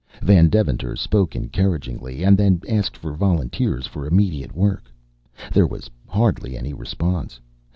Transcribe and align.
Van 0.23 0.49
Deventer 0.49 0.95
spoke 0.95 1.35
encouragingly, 1.35 2.23
and 2.23 2.35
then 2.35 2.59
asked 2.67 2.97
for 2.97 3.13
volunteers 3.13 3.85
for 3.85 4.07
immediate 4.07 4.55
work. 4.55 4.91
There 5.53 5.67
was 5.67 5.91
hardly 6.07 6.57
any 6.57 6.73
response. 6.73 7.39